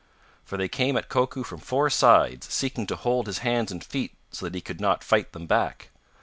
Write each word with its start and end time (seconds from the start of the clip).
For 0.43 0.57
they 0.57 0.67
came 0.67 0.97
at 0.97 1.09
Koku 1.09 1.43
from 1.43 1.59
four 1.59 1.87
sides, 1.91 2.51
seeking 2.51 2.87
to 2.87 2.95
hold 2.95 3.27
his 3.27 3.37
hands 3.45 3.71
and 3.71 3.83
feet 3.83 4.15
so 4.31 4.47
that 4.47 4.55
he 4.55 4.59
could 4.61 4.81
not 4.81 5.03
fight 5.03 5.31
them 5.31 5.45
back. 5.45 5.89